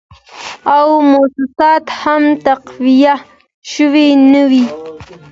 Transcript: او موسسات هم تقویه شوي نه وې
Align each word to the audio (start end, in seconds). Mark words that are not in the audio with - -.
او 0.77 0.89
موسسات 1.11 1.85
هم 2.01 2.23
تقویه 2.45 3.15
شوي 3.71 4.07
نه 4.31 4.41
وې 4.49 4.65